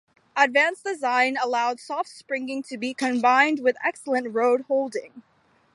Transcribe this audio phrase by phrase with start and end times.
[0.35, 5.21] Advanced design allowed soft springing to be combined with excellent road holding.